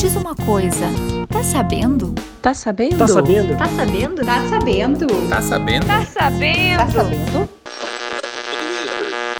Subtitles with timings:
[0.00, 0.86] diz uma coisa,
[1.28, 2.14] tá sabendo?
[2.40, 2.96] Tá sabendo?
[2.96, 3.54] Tá sabendo?
[3.54, 4.24] Tá sabendo?
[4.24, 5.28] Tá sabendo?
[5.28, 5.86] Tá sabendo?
[5.86, 6.78] Tá sabendo?
[6.78, 7.48] Tá sabendo?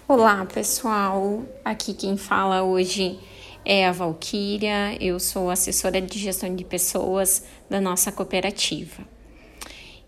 [0.06, 1.42] Olá, pessoal.
[1.64, 3.18] Aqui quem fala hoje
[3.64, 5.02] é a Valquíria.
[5.02, 9.02] Eu sou assessora de gestão de pessoas da nossa cooperativa.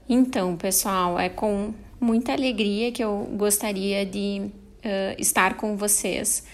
[0.06, 4.42] Então, pessoal, é com muita alegria que eu gostaria de
[4.84, 6.44] uh, estar com vocês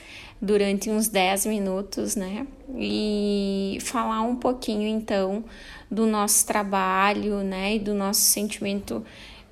[0.40, 2.46] durante uns 10 minutos, né?
[2.76, 5.44] E falar um pouquinho então
[5.90, 7.76] do nosso trabalho, né?
[7.76, 9.04] E do nosso sentimento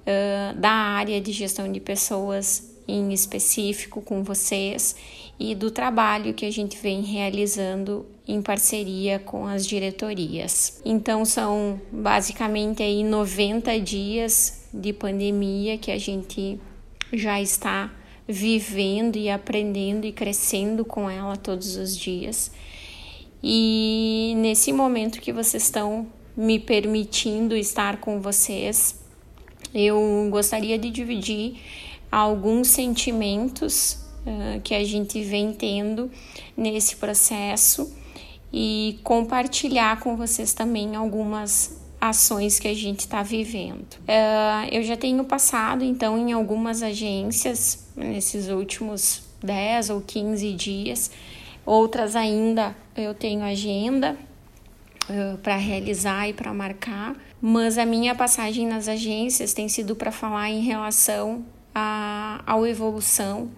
[0.07, 4.95] uh, da área de gestão de pessoas em específico com vocês
[5.39, 10.81] e do trabalho que a gente vem realizando em parceria com as diretorias.
[10.85, 16.61] Então são basicamente aí 90 dias de pandemia que a gente
[17.13, 17.93] já está
[18.29, 22.51] vivendo e aprendendo e crescendo com ela todos os dias.
[23.43, 28.99] E nesse momento que vocês estão me permitindo estar com vocês,
[29.75, 31.57] eu gostaria de dividir
[32.11, 36.11] alguns sentimentos uh, que a gente vem tendo
[36.57, 37.93] nesse processo
[38.53, 43.95] e compartilhar com vocês também algumas ações que a gente está vivendo.
[44.03, 51.11] Uh, eu já tenho passado então em algumas agências nesses últimos 10 ou 15 dias,
[51.65, 54.17] outras ainda eu tenho agenda
[55.09, 60.11] uh, para realizar e para marcar, mas a minha passagem nas agências tem sido para
[60.11, 63.51] falar em relação a, a evolução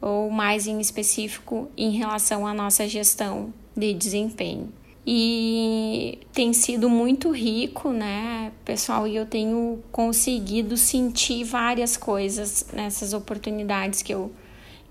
[0.00, 4.72] ou mais em específico em relação à nossa gestão de desempenho
[5.06, 9.06] e tem sido muito rico, né, pessoal?
[9.06, 14.32] E eu tenho conseguido sentir várias coisas nessas oportunidades que eu,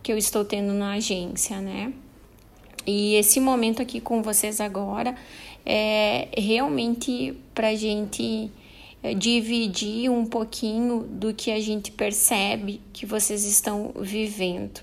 [0.03, 1.91] que eu estou tendo na agência, né?
[2.85, 5.15] E esse momento aqui com vocês agora
[5.65, 8.51] é realmente para gente
[9.01, 14.81] é, dividir um pouquinho do que a gente percebe que vocês estão vivendo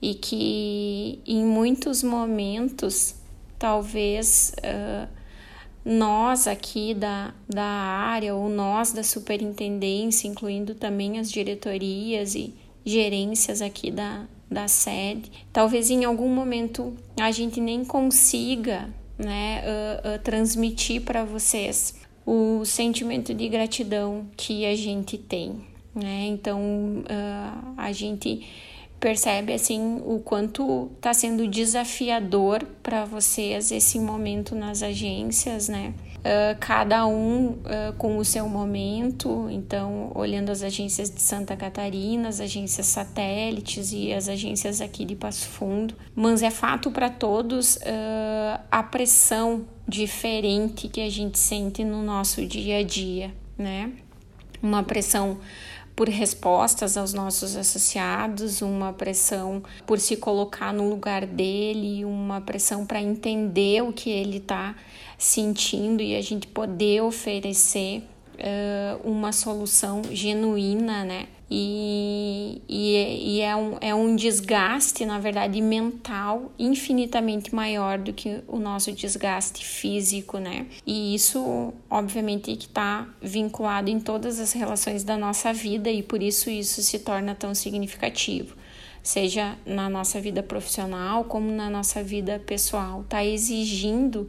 [0.00, 3.14] e que em muitos momentos
[3.58, 5.08] talvez uh,
[5.84, 12.54] nós aqui da, da área ou nós da superintendência, incluindo também as diretorias e
[12.84, 18.88] gerências aqui da, da sede, talvez em algum momento a gente nem consiga
[19.18, 21.94] né, uh, uh, transmitir para vocês
[22.26, 25.60] o sentimento de gratidão que a gente tem.
[25.94, 26.26] Né?
[26.26, 27.04] Então,
[27.76, 28.44] a gente
[29.00, 35.94] percebe assim o quanto está sendo desafiador para vocês esse momento nas agências, né?
[36.20, 42.30] Uh, cada um uh, com o seu momento, então olhando as agências de Santa Catarina,
[42.30, 47.76] as agências satélites e as agências aqui de Passo Fundo, mas é fato para todos
[47.76, 53.92] uh, a pressão diferente que a gente sente no nosso dia a dia, né?
[54.62, 55.38] Uma pressão
[55.96, 62.84] por respostas aos nossos associados, uma pressão por se colocar no lugar dele, uma pressão
[62.84, 64.74] para entender o que ele está
[65.16, 68.02] sentindo e a gente poder oferecer
[68.34, 71.28] uh, uma solução genuína, né?
[71.50, 78.42] E, e, e, é, um, é um desgaste, na verdade, mental infinitamente maior do que
[78.48, 80.66] o nosso desgaste físico, né?
[80.86, 86.22] E isso, obviamente, que está vinculado em todas as relações da nossa vida e por
[86.22, 88.56] isso isso se torna tão significativo
[89.02, 94.26] seja na nossa vida profissional como na nossa vida pessoal, está exigindo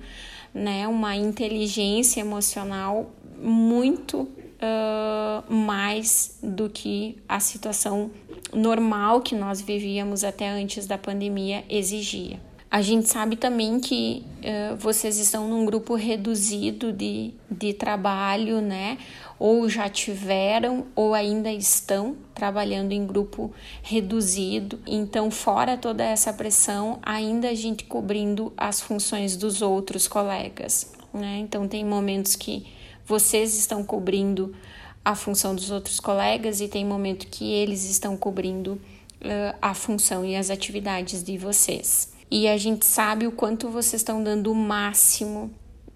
[0.54, 3.10] né, uma inteligência emocional
[3.42, 4.28] muito
[4.62, 8.12] uh, mais do que a situação
[8.54, 12.40] normal que nós vivíamos até antes da pandemia exigia.
[12.70, 18.98] A gente sabe também que uh, vocês estão num grupo reduzido de, de trabalho, né?
[19.40, 24.78] Ou já tiveram ou ainda estão trabalhando em grupo reduzido.
[24.86, 31.38] Então, fora toda essa pressão, ainda a gente cobrindo as funções dos outros colegas, né?
[31.40, 32.66] Então, tem momentos que
[33.06, 34.56] vocês estão cobrindo
[35.04, 38.74] a função dos outros colegas e tem momento que eles estão cobrindo
[39.22, 42.12] uh, a função e as atividades de vocês.
[42.30, 45.52] E a gente sabe o quanto vocês estão dando o máximo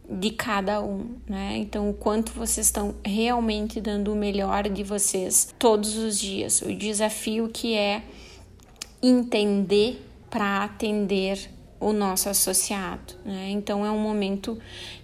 [0.09, 1.57] de cada um, né?
[1.57, 6.61] Então, o quanto vocês estão realmente dando o melhor de vocês todos os dias.
[6.61, 8.03] O desafio que é
[9.01, 13.49] entender para atender o nosso associado, né?
[13.51, 14.57] Então é um momento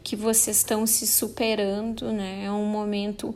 [0.04, 2.44] que vocês estão se superando, né?
[2.45, 3.36] É um momento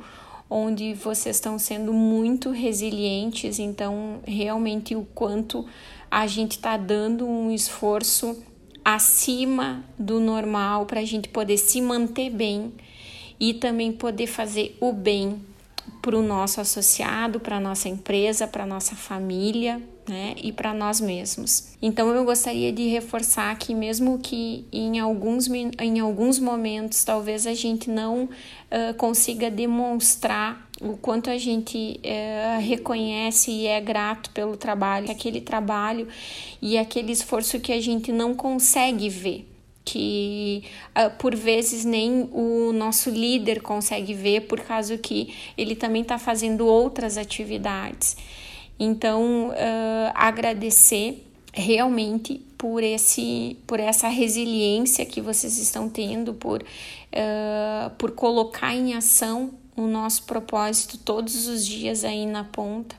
[0.50, 5.66] onde vocês estão sendo muito resilientes, então realmente o quanto
[6.10, 8.44] a gente está dando um esforço
[8.84, 12.74] acima do normal para a gente poder se manter bem
[13.40, 15.40] e também poder fazer o bem
[16.02, 21.70] para o nosso associado, para nossa empresa, para nossa família, né, e para nós mesmos.
[21.82, 27.54] Então eu gostaria de reforçar que mesmo que em alguns, em alguns momentos talvez a
[27.54, 32.00] gente não uh, consiga demonstrar o quanto a gente
[32.62, 36.08] reconhece e é grato pelo trabalho, aquele trabalho
[36.62, 39.46] e aquele esforço que a gente não consegue ver
[39.84, 46.04] que uh, por vezes nem o nosso líder consegue ver por causa que ele também
[46.04, 48.16] está fazendo outras atividades.
[48.80, 57.90] Então, uh, agradecer realmente por esse por essa resiliência que vocês estão tendo por uh,
[57.98, 62.96] por colocar em ação o nosso propósito todos os dias aí na ponta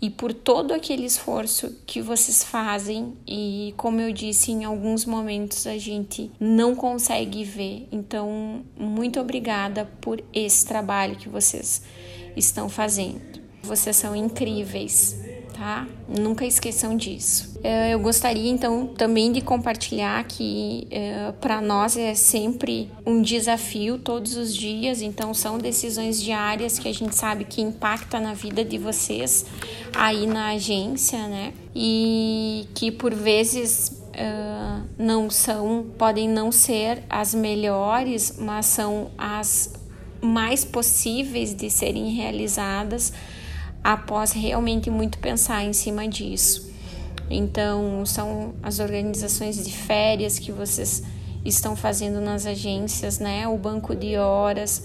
[0.00, 5.64] e por todo aquele esforço que vocês fazem e como eu disse em alguns momentos
[5.64, 7.86] a gente não consegue ver.
[7.92, 11.82] Então, muito obrigada por esse trabalho que vocês
[12.36, 13.41] estão fazendo.
[13.62, 15.22] Vocês são incríveis
[15.62, 15.86] tá?
[16.08, 17.58] Nunca esqueçam disso.
[17.62, 23.96] É, eu gostaria então também de compartilhar que é, para nós é sempre um desafio
[23.98, 28.64] todos os dias, então são decisões diárias que a gente sabe que impacta na vida
[28.64, 29.46] de vocês
[29.94, 31.52] aí na agência, né?
[31.74, 39.72] E que por vezes Uh, não são, podem não ser as melhores, mas são as
[40.20, 43.10] mais possíveis de serem realizadas
[43.82, 46.70] após realmente muito pensar em cima disso.
[47.30, 51.02] Então, são as organizações de férias que vocês
[51.44, 53.48] estão fazendo nas agências, né?
[53.48, 54.84] O banco de horas,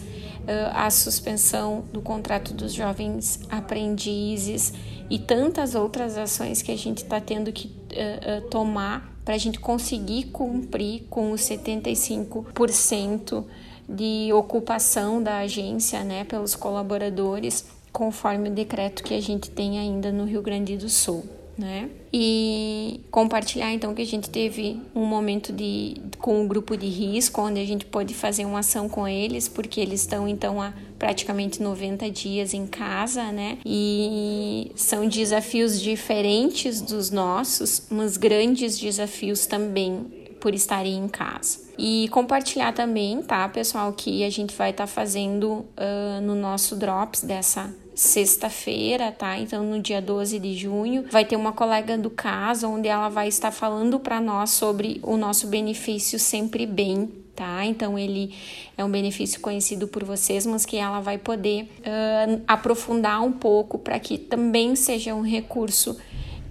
[0.74, 4.74] a suspensão do contrato dos jovens aprendizes
[5.10, 9.38] e tantas outras ações que a gente está tendo que uh, uh, tomar para a
[9.38, 13.44] gente conseguir cumprir com os 75%
[13.90, 17.66] de ocupação da agência, né, pelos colaboradores
[17.98, 21.26] conforme o decreto que a gente tem ainda no Rio Grande do Sul.
[21.58, 21.90] Né?
[22.14, 27.42] E compartilhar então que a gente teve um momento de com o grupo de risco,
[27.42, 31.60] onde a gente pôde fazer uma ação com eles, porque eles estão então há praticamente
[31.60, 33.58] 90 dias em casa, né?
[33.66, 40.06] E são desafios diferentes dos nossos, mas grandes desafios também
[40.40, 41.62] por estarem em casa.
[41.80, 46.76] E compartilhar também, tá, pessoal, que a gente vai estar tá fazendo uh, no nosso
[46.76, 49.40] Drops dessa sexta-feira, tá?
[49.40, 53.28] Então, no dia 12 de junho, vai ter uma colega do caso onde ela vai
[53.28, 57.66] estar falando para nós sobre o nosso benefício Sempre Bem, tá?
[57.66, 58.36] Então, ele
[58.78, 63.80] é um benefício conhecido por vocês, mas que ela vai poder uh, aprofundar um pouco
[63.80, 65.98] para que também seja um recurso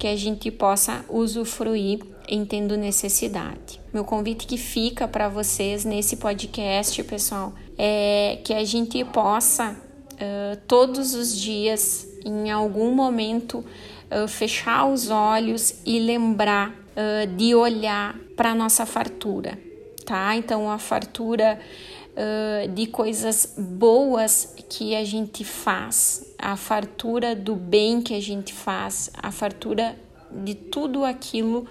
[0.01, 3.81] que a gente possa usufruir em tendo necessidade.
[3.95, 9.86] Meu convite que fica para vocês nesse podcast, pessoal, é que a gente possa
[10.17, 13.59] uh, todos os dias, em algum momento,
[14.11, 19.59] uh, fechar os olhos e lembrar uh, de olhar para nossa fartura,
[20.05, 20.37] tá?
[20.37, 21.59] Então, a fartura
[22.75, 29.11] de coisas boas que a gente faz, a fartura do bem que a gente faz,
[29.23, 29.95] a fartura
[30.31, 31.67] de tudo aquilo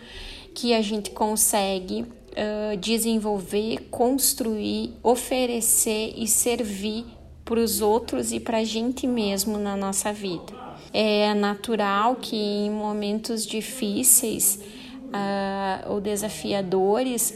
[0.53, 7.05] que a gente consegue uh, desenvolver, construir, oferecer e servir
[7.45, 10.65] para os outros e para a gente mesmo na nossa vida.
[10.91, 14.59] É natural que em momentos difíceis
[15.05, 17.35] uh, ou desafiadores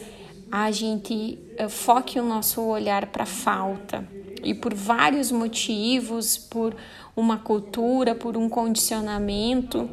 [0.51, 4.07] a gente uh, foque o nosso olhar para a falta
[4.43, 6.75] e por vários motivos, por
[7.15, 9.89] uma cultura, por um condicionamento.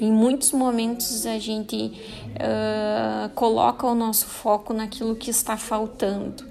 [0.00, 1.92] Em muitos momentos a gente
[2.34, 6.44] uh, coloca o nosso foco naquilo que está faltando.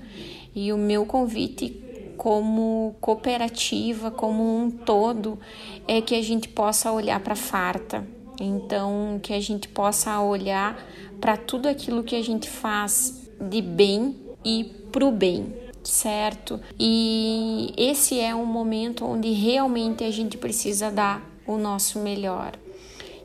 [0.56, 1.85] E o meu convite
[2.18, 5.40] como cooperativa, como um todo,
[5.88, 8.06] é que a gente possa olhar para a farta.
[8.40, 10.78] Então, que a gente possa olhar
[11.22, 15.54] para tudo aquilo que a gente faz de bem e para o bem,
[15.84, 16.60] certo?
[16.80, 22.54] E esse é um momento onde realmente a gente precisa dar o nosso melhor.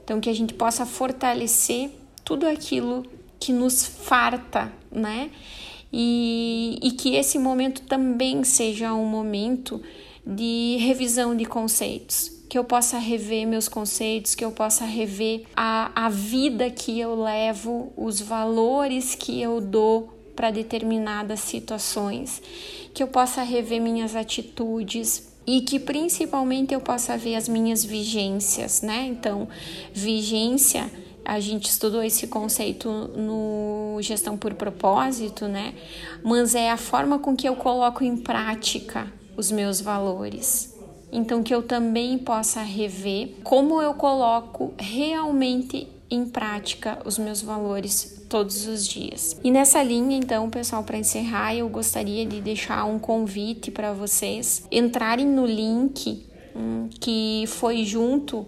[0.04, 1.90] Então, que a gente possa fortalecer
[2.24, 3.04] tudo aquilo
[3.38, 5.30] que nos farta, né?
[5.92, 9.80] E, e que esse momento também seja um momento
[10.24, 16.06] de revisão de conceitos, que eu possa rever meus conceitos, que eu possa rever a,
[16.06, 22.42] a vida que eu levo, os valores que eu dou para determinadas situações,
[22.94, 28.82] que eu possa rever minhas atitudes e que principalmente eu possa ver as minhas vigências,
[28.82, 29.06] né?
[29.06, 29.48] Então,
[29.92, 30.90] vigência
[31.24, 35.74] a gente estudou esse conceito no como gestão por propósito, né?
[36.22, 40.74] Mas é a forma com que eu coloco em prática os meus valores.
[41.12, 48.24] Então, que eu também possa rever como eu coloco realmente em prática os meus valores
[48.28, 49.36] todos os dias.
[49.42, 54.64] E nessa linha, então, pessoal, para encerrar, eu gostaria de deixar um convite para vocês
[54.70, 58.46] entrarem no link hum, que foi junto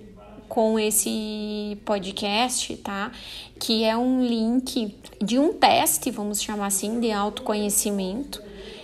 [0.52, 3.10] com esse podcast, tá?
[3.58, 8.38] Que é um link de um teste, vamos chamar assim, de autoconhecimento.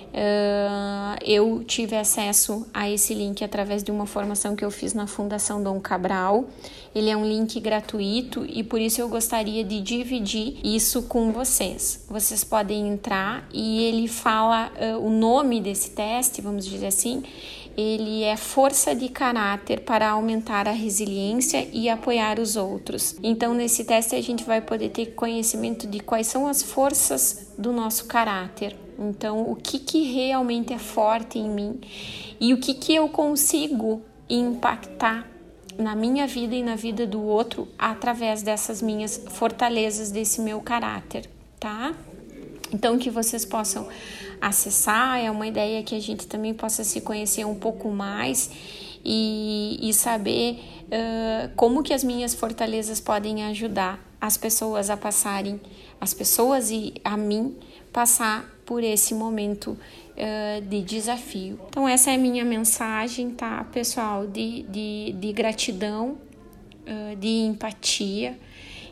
[0.08, 5.06] Uh, eu tive acesso a esse link através de uma formação que eu fiz na
[5.06, 6.46] Fundação Dom Cabral.
[6.94, 12.06] Ele é um link gratuito e por isso eu gostaria de dividir isso com vocês.
[12.08, 17.22] Vocês podem entrar e ele fala uh, o nome desse teste, vamos dizer assim,
[17.80, 23.14] ele é força de caráter para aumentar a resiliência e apoiar os outros.
[23.22, 27.72] Então, nesse teste, a gente vai poder ter conhecimento de quais são as forças do
[27.72, 28.76] nosso caráter.
[28.98, 31.80] Então, o que, que realmente é forte em mim
[32.40, 35.24] e o que, que eu consigo impactar
[35.78, 41.30] na minha vida e na vida do outro através dessas minhas fortalezas, desse meu caráter,
[41.60, 41.94] tá?
[42.72, 43.86] Então, que vocês possam
[44.40, 48.50] acessar, é uma ideia que a gente também possa se conhecer um pouco mais
[49.04, 55.60] e, e saber uh, como que as minhas fortalezas podem ajudar as pessoas a passarem,
[56.00, 57.56] as pessoas e a mim
[57.92, 61.58] passar por esse momento uh, de desafio.
[61.68, 66.18] Então, essa é a minha mensagem, tá, pessoal, de, de, de gratidão,
[66.86, 68.38] uh, de empatia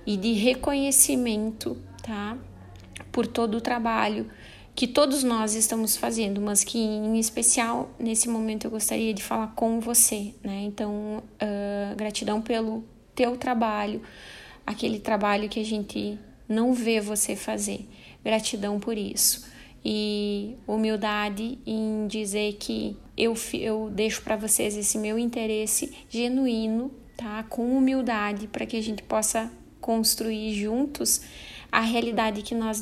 [0.06, 2.38] e de reconhecimento, tá,
[3.10, 4.30] por todo o trabalho
[4.76, 9.54] que todos nós estamos fazendo, mas que em especial nesse momento eu gostaria de falar
[9.56, 10.64] com você, né?
[10.64, 14.02] Então, uh, gratidão pelo teu trabalho,
[14.66, 17.88] aquele trabalho que a gente não vê você fazer.
[18.22, 19.46] Gratidão por isso.
[19.82, 27.44] E humildade em dizer que eu, eu deixo para vocês esse meu interesse genuíno, tá?
[27.44, 31.22] Com humildade, para que a gente possa construir juntos
[31.70, 32.80] a realidade que nós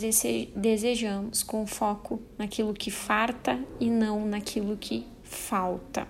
[0.55, 6.07] desejamos, com foco naquilo que farta e não naquilo que falta.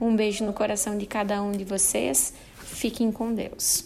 [0.00, 2.34] Um beijo no coração de cada um de vocês.
[2.56, 3.84] Fiquem com Deus.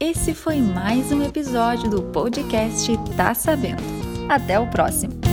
[0.00, 3.82] Esse foi mais um episódio do podcast Tá Sabendo.
[4.28, 5.23] Até o próximo!